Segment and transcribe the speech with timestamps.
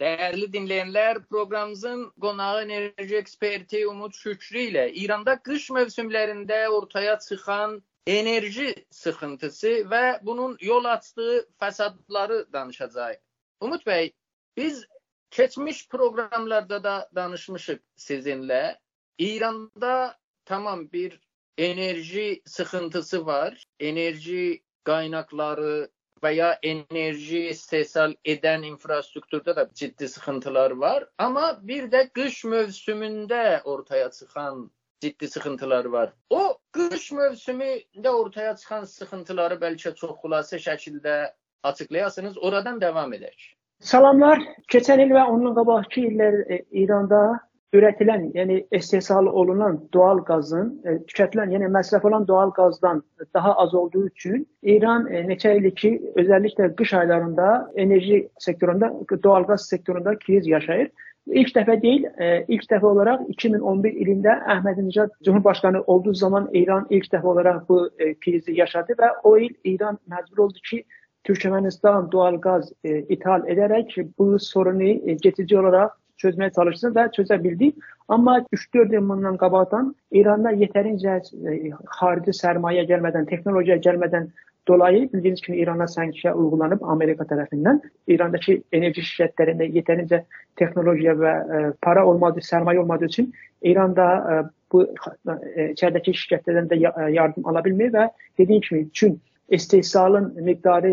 [0.00, 7.74] Dəyərli dinləyənlər, proqramımızın qonağı enerji eksperti Umud Şükrü ilə İranda qış mövsümlərində ortaya çıxan
[8.06, 13.20] enerji sıxıntısı və bunun yol açdığı fəsadları danışacağıq.
[13.60, 14.12] Umud bəy,
[14.56, 14.86] biz
[15.30, 18.78] keçmiş proqramlarda da danışmışıq sizinlə.
[19.18, 21.20] İranda tamam bir
[21.58, 23.64] enerji sıxıntısı var.
[23.80, 25.90] Enerji qaynaqları
[26.22, 31.06] və ya enerji istehsal edən infrastrukturda da ciddi sıxıntılar var.
[31.18, 34.70] Amma bir də qış mövsümündə ortaya çıxan
[35.00, 36.12] ciddi sıxıntılar var.
[36.30, 43.54] O qış mövsümündə ortaya çıxan sıxıntıları bəlkə çox xülasə şəkildə açıqlayasınız, oradan davam edək.
[43.80, 44.40] Salamlar.
[44.72, 47.40] Keçən il və ondan qabaqki illər e, İranda
[47.76, 53.02] ürətilən, yəni istehsal olunan doğal qazın e, tükətilən, yəni məsrəf olan doğal qazdan
[53.34, 55.92] daha az olduğu üçün İran e, neçə ildir ki,
[56.22, 58.92] özəlliklə qış aylarında enerji sektorunda,
[59.22, 60.90] doğal qaz sektorunda kriz yaşayır.
[61.26, 67.06] İlk dəfə deyil, e, ilk dəfə olaraq 2011 ilində Əhmədinəcad Cumhurbaşqanı olduğu zaman İran ilk
[67.12, 70.84] dəfə olaraq bu e, krizi yaşadı və o il İran məcbur oldu ki,
[71.24, 77.76] Türkmenistan doğal qaz e, ithal edərək bu sorunu geçici olaraq çözmeye çalışsın və çözə bildik.
[78.08, 84.30] Amma 3-4 il bundan qabaqdan İranda yetərincə e, xarici sərmayə gəlmədən, texnologiya gəlmədən
[84.68, 87.80] dolayı bildiyiniz kimi İrana sanksiya uyğulanıb Amerika tərəfindən.
[88.06, 90.24] İrandakı enerji şirkətlərində yetərincə
[90.60, 93.32] texnologiya və e, para olmadığı, sərmayə olmadığı üçün
[93.62, 94.84] İranda e, bu
[95.26, 96.82] içəridəki şirkətlərdən də
[97.14, 99.16] yardım ala bilmir və dediyim kimi üçün
[99.50, 100.92] istehsalın miqdarı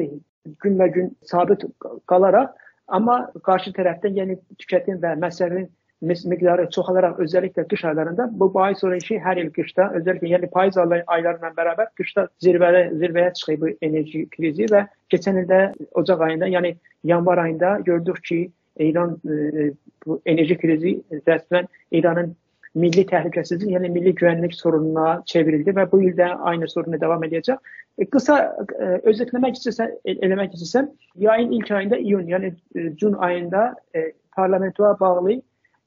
[0.63, 1.65] günbə-gün sabit
[2.07, 2.55] qalaraq
[2.87, 5.67] Amma qarşı tərəfdən yəni tüketim və məsəlin
[6.01, 10.77] miqdarı çoxalaraq özəlliklə qış aylarında bu bahis olan ki, hər il qışda, özəlliklə yəni payız
[10.77, 15.61] ayları ilə bərabər qışda zirvəyə zirvəyə çıxıb bu enerji krizi və keçən ildə
[15.99, 19.71] ocaq ayında, yəni yanvar ayında gördük ki, İran e,
[20.05, 22.35] bu enerji krizi rəsmən İranın
[22.77, 27.57] milli təhlükəsizlik, yəni milli güvənlik sorununa çevrildi və bu il də aynı sorunu davam edəcək.
[27.97, 28.37] E, qısa
[28.77, 30.89] e, özətləmək istəsəm, eləmək istəsəm,
[31.23, 35.39] yayın ilk ayında iyun, yəni e, cun ayında e, parlamentoya bağlı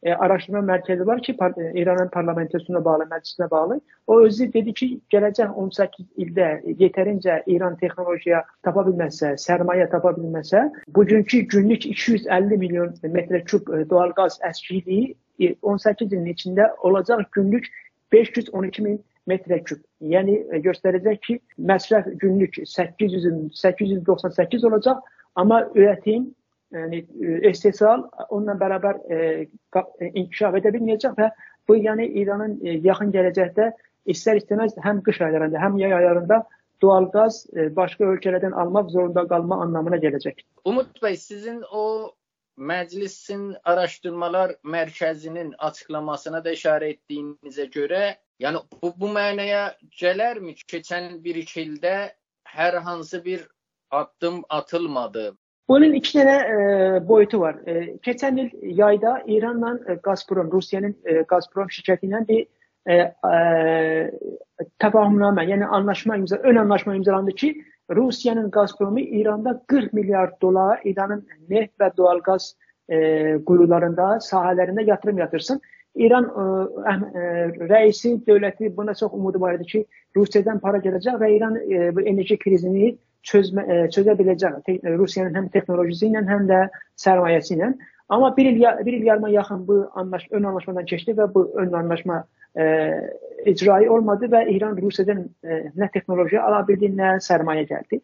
[0.03, 3.81] e, araşdırma mərkəzi var ki, par e, İranın parlamentosuna bağlı, məclisinə bağlı.
[4.07, 6.49] O özü dedi ki, gələcək 18 ildə
[6.81, 10.65] yetərincə İran texnologiya tapa bilməsə, sərmayə tapa bilməsə,
[10.97, 15.15] bugünkü günlük 250 milyon metrə kub e, doğal qaz əskiliyi
[15.63, 17.71] 18 ilin içində olacaq günlük
[18.13, 18.99] 512 min
[19.31, 19.85] metrə küp.
[20.15, 21.39] Yəni e, göstərəcək ki,
[21.71, 25.01] məsrəf günlük 800 898 olacaq,
[25.41, 26.31] amma üretim
[26.75, 27.03] yəni
[27.51, 29.19] istehsal onunla bərabər e,
[29.49, 31.31] e, inkişaf edə bilməyəcək və
[31.69, 33.71] bu yəni İranın e, yaxın gələcəkdə
[34.11, 36.43] istər-istəməz həm qış aylarında, həm yay aylarında
[36.83, 40.45] doğal qaz e, başqa ölkələrdən almaq zorunda qalma anlamına gələcək.
[40.65, 42.15] Umud bəy, sizin o
[42.61, 48.03] Məclisin Araşdırmalar Mərkəzinin açıqlamasına da işarə etdiyinizə görə,
[48.41, 50.57] yəni bu, bu mənaya gələrmi?
[50.73, 51.97] Keçən 1-2 ildə
[52.57, 53.47] hər hansı bir
[53.91, 55.33] addım atılmadı.
[55.69, 57.57] Bunun iki tane e, boyutu var.
[57.67, 62.47] E, geçen yıl yayda İran'la e, Gazprom, Rusya'nın e, Gazprom şirketiyle bir
[62.87, 62.95] e,
[63.35, 64.11] e,
[64.79, 71.27] tefahümname yani anlaşma imza, ön anlaşma imzalandı ki Rusiyanın Gazpromu İranda 40 milyar dolar İranın
[71.49, 72.57] neft və doğal qaz
[72.89, 72.97] e,
[73.45, 75.61] quyularında, sahələrində yatırım yatırsın.
[75.95, 77.23] İran e, e,
[77.71, 79.85] rəisi, dövləti buna çox umudu var idi ki,
[80.17, 82.93] Rusiyadan para gələcək və İran e, bu enerji krizini
[83.27, 84.61] çözmə, e, çözə biləcək.
[84.67, 86.67] Te, Rusiyanın həm texnologisi ilə, həm də
[87.01, 87.73] sərmayəsi ilə.
[88.11, 91.73] Amma bir il, bir il yarıma yaxın bu anlaş, ön anlaşmadan keçdi və bu ön
[91.73, 92.25] anlaşma
[92.59, 92.65] e,
[93.47, 98.01] icrayı olmadı və İran Rusiyadan e, nə texnoloji ala bildi, nə sərmayə gəldi.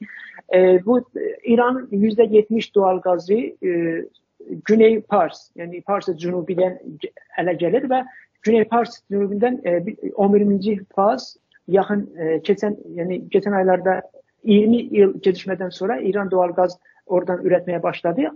[0.54, 1.00] E, bu
[1.44, 4.04] İran %70 doğal qazı e,
[4.66, 6.78] Güney Pars, yəni Pars cənubidən
[7.40, 8.02] ələ gəlir və
[8.46, 9.78] Güney Pars cənubindən e,
[10.14, 11.36] 11-ci faz
[11.68, 14.00] yaxın e, keçən yəni keçən aylarda
[14.46, 18.30] 20 il gecikmədən sonra İran doğal qaz oradan üretmeye başladı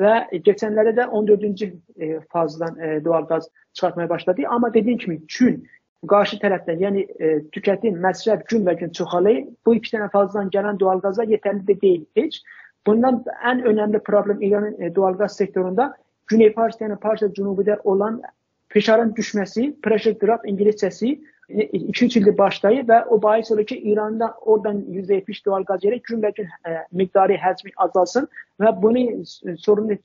[0.00, 0.14] və
[0.46, 1.70] keçənlərdə də 14-cü
[2.00, 4.42] e, fazdan e, doğal qaz çıxartmaya başladı.
[4.48, 5.64] Amma dediyim kimi Çin
[6.08, 9.44] qarşı tərəfdən, yəni e, tüketim, məsrəf gün-və-gün çoxalır.
[9.66, 12.42] Bu iki dənə fazdan gələn doğal qazlar yetərli də deyil heç.
[12.86, 15.94] Bundan ən önəmli problem İranın e, doğal qaz sektorunda
[16.26, 18.22] Güney Pars, yəni Parsa cənubuda olan
[18.68, 24.80] fişarın düşməsi, pressure drop ingiliscəsi 2-3 ildir başlayır və o bahis olur ki, İranda oradan
[24.80, 28.28] %70 doğal qaz gəlir, gün və gün ə, miqdarı həcmi azalsın
[28.62, 29.24] və bunu
[29.62, 29.96] sorunu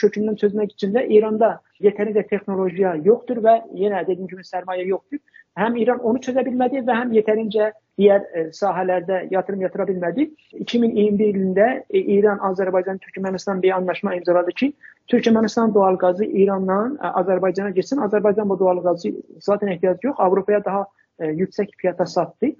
[0.00, 1.54] kökündən çözmək üçün də İranda
[1.84, 5.22] yetərincə texnologiya yoxdur və yenə dediyim kimi sərmayə yoxdur.
[5.58, 10.26] Həm İran onu çözə bilmədi və həm yetərincə digər e, sahələrdə yatırım yatıra bilmədi.
[10.64, 14.72] 2021 ilində e, İran, Azərbaycan, Türkmənistan bir anlaşma imzaladı ki,
[15.12, 18.02] Türkmənistan doğal qazı İrandan e, Azərbaycana getsin.
[18.02, 20.86] Azərbaycan bu doğal qazı zaten ehtiyacı yox, Avropaya daha
[21.22, 22.50] yüksək fiyata satdı.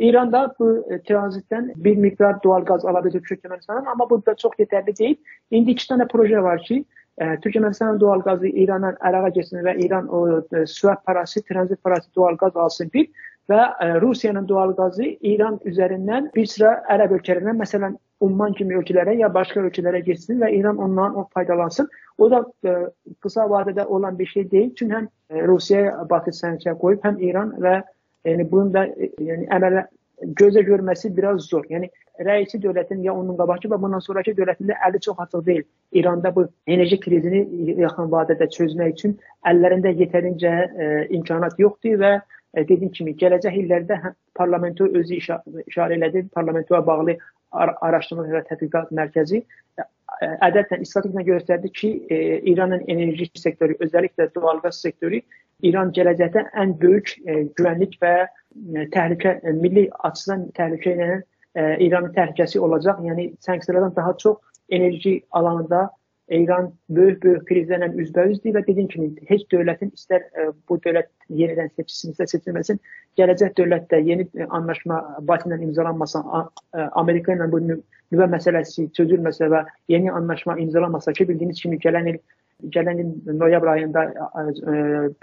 [0.00, 0.68] İran da bu
[1.08, 5.16] tranzitdən bir miqdar doğal qaz ala bilir Türkmenistandan, amma bu da çox yetərli deyil.
[5.50, 6.84] İndi iki dənə proje var ki,
[7.42, 12.56] Türkmenistan doğal qazı İrandan Əraqa getsin və İran o swap parası, tranzit parası doğal qaz
[12.56, 13.10] alsın bir
[13.50, 13.60] və
[14.00, 19.60] Rusiyanın doğal qazı İran üzərindən bir sıra ərəb ölkələrindən, məsələn, Umman kimi ölkələrə ya başqa
[19.64, 21.88] ölkələrə getsin və İran ondan o faydalansın.
[22.18, 22.74] O da ə,
[23.24, 24.74] qısa vadədə olan bir şey deyil.
[24.76, 25.06] Çünki həm
[25.48, 27.80] Rusiyaya batı sənədiyə qoyub, həm İran və
[28.28, 28.86] yəni bunun da
[29.20, 29.86] yəni əmələ
[30.40, 31.64] gözə görməsi biraz zor.
[31.70, 31.88] Yəni
[32.24, 35.62] rəisi dövlətin ya onun qabaqki və bundan sonrakı dövlətində əli çox açıq deyil.
[35.92, 39.16] İranda bu enerji krizini yaxın vadədə çözmək üçün
[39.48, 42.22] əllərində yetərincə ə, e, imkanat yoxdur və ə,
[42.54, 46.26] e, dediyim kimi gələcək illərdə hə, parlamento özü işarə, elədi.
[46.34, 47.16] Parlamentoya bağlı
[47.50, 49.86] ar araşdırma və tədqiqat mərkəzi e,
[50.44, 52.22] ədədlə istatistiklə göstərdi ki, ə,
[52.52, 55.24] İranın enerji sektoru, özəlliklə doğalqaz sektoru
[55.66, 58.28] İran gələcəkdə ən böyük ə, güvənlik və ə,
[58.94, 61.10] təhlükə ə, milli açıdan təhlükə ilə
[61.54, 63.00] İranın təhlükəsi olacaq.
[63.02, 64.36] Yəni sanksiyalardan daha çox
[64.70, 65.88] enerji alanında
[66.30, 70.28] İran böyük-böyük krizlərlə üzbəyüzdür və dediyim kimi heç dövlətin istər
[70.70, 72.78] bu dövlət yenidən seçilsin, istər seçilməsin,
[73.18, 76.22] gələcək dövlətdə yeni anlaşma Bakı ilə imzalanmasa,
[77.02, 82.22] Amerika ilə bu nüvə məsələsi çözülməsə və yeni anlaşma imzalanmasa ki, bildiyiniz kimi gələn il
[82.62, 84.04] il noyabr ayında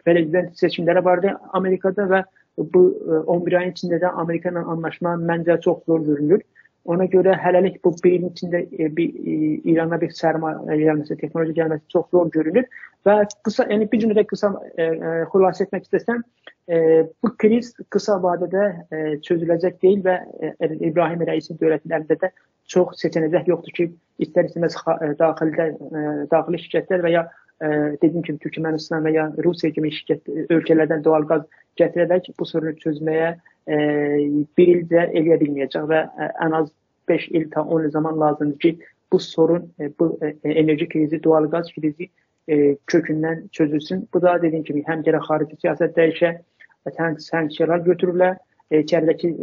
[0.06, 2.24] prezident seçimləri vardı Amerikada və
[2.58, 2.84] bu
[3.28, 6.42] 11 e, ayın içində də Amerika ilə anlaşma məncə çox zor görünür.
[6.88, 9.38] Ona görə hələlik bu ilin içində e, bir e,
[9.72, 12.68] İrana bir sərmayə gəlməsi, texnoloji gəlməsi çox zor görünür
[13.08, 16.22] və qısa, yəni bir cümlədə qısa e, e, xülasə etmək istəsəm,
[16.72, 16.78] e,
[17.24, 22.32] bu kriz qısa vadədə e, çözüləcək deyil və e, İbrahim rəisin dövlətinin əlində də
[22.72, 23.90] çox seçənəcək yoxdur ki,
[24.24, 24.80] istər-istəməz
[25.20, 27.70] daxildə e, daxili şirkətlər və ya ə,
[28.02, 31.48] dediyim kimi Türkmənistan və ya Rusiya kimi şirkət ölkələrdən doğal qaz
[31.80, 33.80] gətirərək bu sorunu çözməyə ə,
[34.58, 36.72] bir ildə eləyə bilməyəcək və ə, ən az
[37.12, 38.74] 5 il ta 10 il zaman lazımdır ki,
[39.12, 42.10] bu sorun, ə, bu ə, enerji krizi, doğal qaz krizi
[42.88, 44.06] kökündən çözülsün.
[44.14, 46.30] Bu da dediyim kimi həm gərək xarici siyasət dəyişə,
[47.20, 48.30] sanksiyalar götürülə,
[48.72, 49.34] içəridəki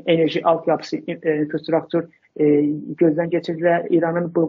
[0.00, 2.06] enerji altyapısı, infrastruktur
[3.02, 3.82] gözdən keçirilə.
[3.92, 4.46] İranın bu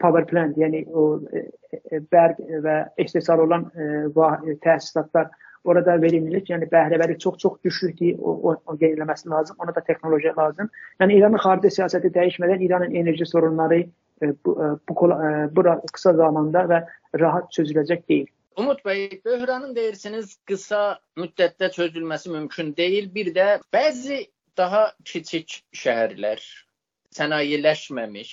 [0.00, 1.44] power plant, yəni o e,
[1.76, 5.30] e, bərq və istehsal olan e, təsisatlar
[5.64, 10.70] orada verimlilik, yəni bəhrəvəri çox-çox düşükdür, o, o, o yeniləməsi lazım, ona da texnologiya lazım.
[11.00, 13.84] Yəni İranın xarici siyasəti dəyişmədən İranın enerji sorunları
[14.44, 14.56] bu,
[14.88, 14.94] bu,
[15.56, 16.84] bu qısa zamanda və
[17.20, 18.28] rahat çözüləcək deyil.
[18.56, 23.14] Umut bəy, böhranın deyirsiniz qısa müddətdə çözülməsi mümkün deyil.
[23.14, 24.26] Bir də bəzi
[24.58, 26.42] daha kiçik şəhərlər
[27.16, 28.32] sənayeləşməmiş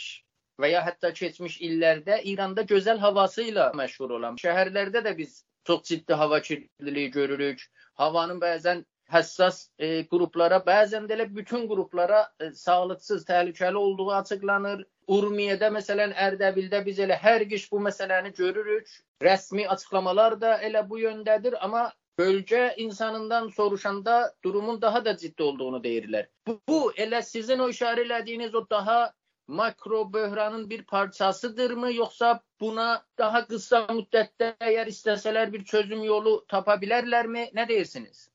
[0.61, 5.83] və ya hətta keçmiş illərdə İranda gözəl havası ilə məşhur olan şəhərlərdə də biz çox
[5.83, 7.65] ciddi hava kirliliyi görürük.
[7.93, 14.83] Havanın bəzən həssas e, qruplara, bəzən də elə bütün qruplara e, sağlıqsız, təhlükəli olduğu açıqlanır.
[15.17, 18.91] Urmiyədə məsələn Ərdəbildə biz elə hər qiş bu məsələni görürük.
[19.23, 21.85] Rəsmi açıqlamalar da elə bu yöndədir, amma
[22.19, 26.27] bölgə insanından soruşanda durumun daha da ciddi olduğunu deyirlər.
[26.47, 29.13] Bu, bu elə sizin o işarə elədiyiniz o daha
[29.47, 37.27] makro böhranın bir parçasıdırmı yoksa buna daha kısa müddette eğer isteseler bir çözüm yolu tapabilirler
[37.27, 37.45] mi?
[37.53, 38.29] Ne deyirsiniz?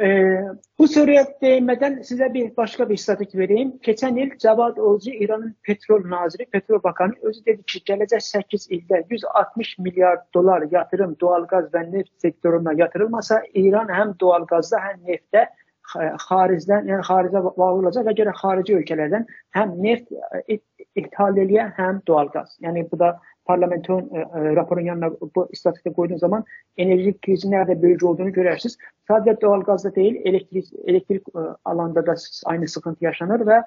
[0.00, 0.40] Ee,
[0.78, 3.78] bu soruya değinmeden size bir başka bir istatistik vereyim.
[3.82, 9.06] Geçen yıl Cavad Olcu İran'ın petrol naziri, petrol bakanı özü dedi ki gelecek 8 ilde
[9.10, 15.48] 160 milyar dolar yatırım doğalgaz ve neft sektörüne yatırılmasa İran hem doğalgazda hem nefte
[15.94, 19.26] xaricdən, yəni xaricə bağlı olacaq və gərək xarici ölkələrdən
[19.56, 20.12] həm neft
[20.48, 20.58] e,
[20.98, 22.56] ithal eləyə, həm doğal qaz.
[22.64, 23.14] Yəni bu da
[23.48, 26.44] parlamenton e, e, raporun yanına bu istatistika qoyduğun zaman
[26.76, 28.76] enerji krizi nerede böyük olduğunu görərsiniz.
[29.10, 31.28] Sadəcə doğal qazda deyil, elektrik elektrik
[31.64, 32.14] alanda da
[32.44, 33.62] aynı sıkıntı yaşanır və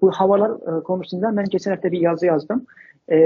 [0.00, 2.66] bu havalar konusunda mən keçən həftə bir yazı yazdım.
[3.10, 3.18] E,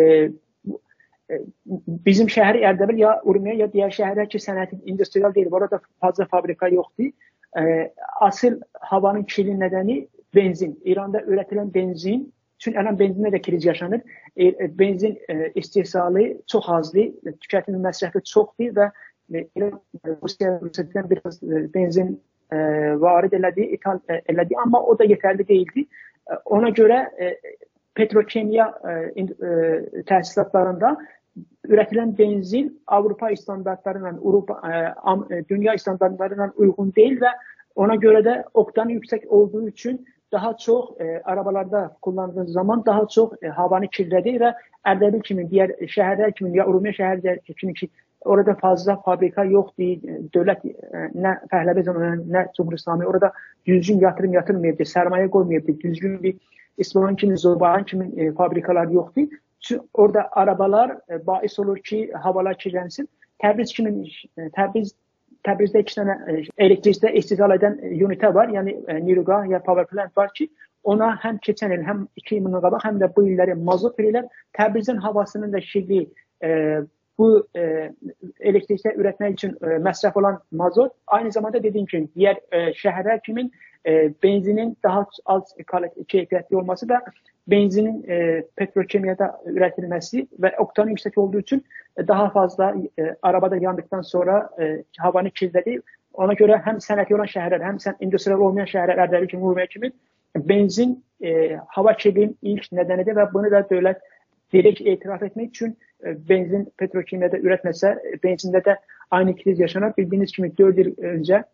[2.06, 6.68] bizim şəhər Ərdəbil ya Urmiya ya digər şəhərlər ki, sənətin industrial deyil, orada fazla fabrika
[6.70, 7.10] yoxdur.
[8.20, 10.80] Asıl havanın kirli nedeni benzin.
[10.84, 14.00] İranda üretilen benzin, çünkü ələn benzində də kriz yaşanır.
[14.36, 17.12] E, benzin e, istehsalı çox azdır,
[17.44, 18.90] tükətimi məsrəfi çoxdur və
[19.34, 19.70] e,
[20.22, 21.42] Rusiya Rusiyadan biraz
[21.74, 22.16] benzin
[23.02, 23.98] varid elədi, ithal
[24.30, 25.82] elədi, amma o da yetərli deyildi.
[26.44, 27.00] Ona görə
[27.98, 28.68] petrokimya
[30.06, 30.92] təsisatlarında
[31.68, 34.60] ürədilən benzin Avropa standartları ilə, Avropa
[35.50, 37.32] dünya standartları ilə uyğun deyil və
[37.76, 43.30] ona görə də oktanı yüksək olduğu üçün daha çox e, arabalarda kullandığınız zaman daha çox
[43.42, 44.54] e, havanı kirlədir və
[44.86, 47.88] Ərdəbil kimi digər şəhərlər kimi ya Urmiya şəhərlər kimi ki
[48.24, 53.32] orada fazla fabrika yoxdur, e, dövlət e, nə Pəhləvi zamanı, nə Cumhur İslami orada
[53.66, 56.36] düzgün yatırım yatırmayıbdı, sərmayə qoymayıbdı, düzgün bir
[56.78, 59.28] İsfahan kimi, Zorbahan kimi e, fabrikalar yoxdur.
[59.94, 63.08] Orada arabalar e, bais olur ki, havalar kirlənsin.
[63.42, 63.92] Təbriz kimi
[64.38, 64.94] e, Təbriz
[65.46, 66.36] Təbrizdə iki dənə e,
[66.66, 68.50] elektrikdə istehsal edən unitə var.
[68.54, 70.48] Yəni Niruqa ya power plant var ki,
[70.86, 74.28] ona həm keçən il, həm 2 il bundan qabaq, həm də bu illəri mazot verirlər.
[74.58, 76.04] Təbrizin havasının da şirli
[76.42, 76.50] e,
[77.18, 77.92] bu e,
[78.44, 83.48] elektrikdə ürətmək üçün e, məsrəf olan mazot aynı zamanda dediyim kimi digər e, şəhərlər kimi
[83.86, 85.54] e, benzinin daha az
[86.08, 87.02] keyfiyyətli olması da
[87.46, 91.64] benzinin e, petrokimyada üretilmesi ve oktanı yüksek olduğu için
[91.96, 95.80] e, daha fazla e, arabada yandıktan sonra e, havanı kirledi.
[96.14, 99.92] Ona göre hem sənəti olan şəhərlər, hem sen endüstriyel olmayan şəhərlər Ərdəbil kimi, Urmiya kimi
[100.36, 104.00] benzin e, hava kirliliğinin ilk nedenidir ve bunu da dövlət
[104.52, 108.78] direkt etiraf etmek için e, benzin petrokimyada üretmese e, benzinde de
[109.10, 109.92] aynı kriz yaşanır.
[109.98, 111.44] Bildiğiniz gibi 4 yıl önce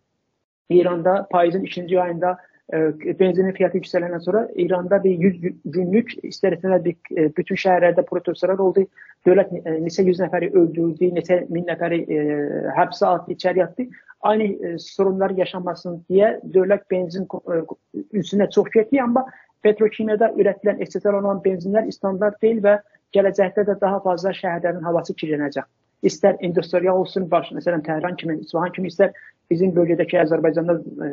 [0.71, 2.39] İran'da paizin ikinci ayında
[2.73, 8.59] e, benzinin fiyatı yüksələndən sonra İranda bir 100 günlük istər-istəməz bir e, bütün şəhərlərdə protestlər
[8.59, 8.87] oldu.
[9.27, 12.23] Dövlət e, neçə yüz nəfəri öldürdü, neçə min nəfəri e,
[12.79, 13.89] həbsə atdı, içəri atdı.
[14.23, 17.63] Aynı e, sorunlar yaşanmasın deyə dövlət benzin e,
[18.23, 19.27] üstünə çox getdi, amma
[19.63, 22.79] petrokimyada ürədilən istehsal olunan benzinlər standart deyil və
[23.15, 25.67] gələcəkdə də daha fazla şəhərlərin havası kirlənəcək.
[26.03, 29.13] İstər industrial olsun, baş, məsələn Təhran kimi, İsfahan kimi, istər
[29.51, 30.75] bizim bölgədəki Azərbaycanda
[31.07, 31.11] e,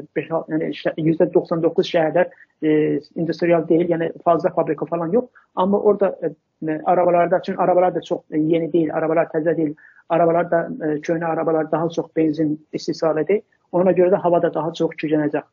[0.50, 0.69] yəni
[1.12, 2.31] %99 şəhərlər
[2.63, 2.72] e,
[3.19, 5.29] industrial deyil, yəni fazla fabrika falan yox.
[5.55, 9.75] Amma orada e, arabalarda, çünki arabalar da çox e, yeni deyil, arabalar təzə deyil.
[10.10, 13.43] Arabalar da e, köhnə arabalar daha çox benzin istehsal edir.
[13.72, 15.46] Ona görə də hava da daha çox kirlənəcək.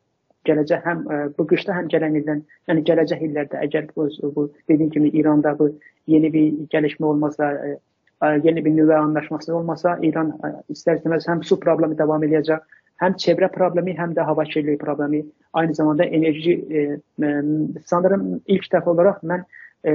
[0.47, 2.41] Gələcək həm e, bu qışda, həm gələn ildən,
[2.71, 5.73] yəni gələcək illərdə əgər bu, bu dediyim kimi İranda bu
[6.07, 7.77] yeni bir gəlişmə olmazsa, e,
[8.45, 10.33] yeni bir nüvə anlaşması olmasa İran
[10.73, 12.63] istər-istəməz həm su problemi davam edəcək,
[13.03, 16.85] həm çevrə problemi, həm də hava kirliliyi problemi, aynı zamanda enerji e,
[17.87, 19.45] sanırım ilk dəfə olaraq mən
[19.85, 19.93] e,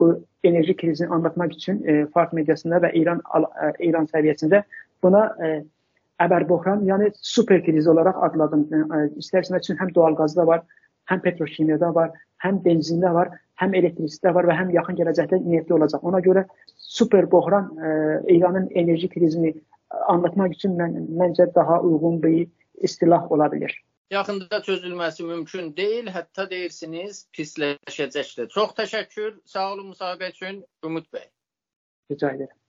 [0.00, 0.12] bu
[0.44, 4.62] enerji krizini anlatmaq üçün e, Fars mediasında və İran e, İran səviyyəsində
[5.02, 5.54] buna e,
[6.20, 8.68] əbər böhran, yəni super kriz olaraq adladım.
[8.68, 10.62] E, istər-istəməz üçün həm doğal qazda var,
[11.10, 12.12] həm petrokimyada var,
[12.44, 16.04] həm benzində var, həm elektrikdə var və həm yaxın gələcəkdə neftdə olacaq.
[16.08, 16.44] Ona görə
[16.76, 17.92] super böhran e,
[18.36, 19.54] İranın enerji krizini
[20.08, 22.46] anlatmaq üçün mən məncə daha uyğun bir
[22.88, 23.74] istilah ola bilər.
[24.12, 28.50] Yaxında çözülməsi mümkün deyil, hətta deyirsiniz pisləşəcəkdir.
[28.52, 29.38] Çox təşəkkür.
[29.48, 31.30] Sağ olun müsahibə üçün Ümid bəy.
[32.12, 32.61] Rica edirəm.